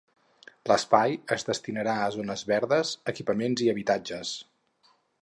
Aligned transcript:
L'espai 0.71 1.13
es 1.35 1.45
destinarà 1.51 1.95
a 2.05 2.09
zones 2.17 2.45
verdes, 2.55 2.97
equipaments 3.17 3.67
i 3.67 3.73
habitatges. 3.75 4.37